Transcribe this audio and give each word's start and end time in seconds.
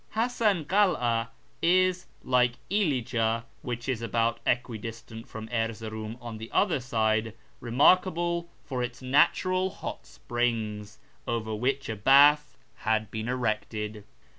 Hasan 0.15 0.65
Kara 0.65 1.29
is, 1.61 2.07
like 2.23 2.53
Ilija, 2.71 3.43
which 3.61 3.87
is 3.87 4.01
about 4.01 4.39
equidistant 4.47 5.27
from 5.27 5.47
Erzeroum 5.49 6.17
on 6.19 6.39
the 6.39 6.49
other 6.51 6.79
side, 6.79 7.35
remarkable 7.59 8.49
for 8.63 8.81
its 8.81 9.03
natural 9.03 9.69
hot 9.69 10.07
springs, 10.07 10.97
over 11.27 11.53
which 11.53 11.87
a 11.87 11.95
bath 11.95 12.57
has 12.77 13.05
been 13.11 13.29
erected. 13.29 14.03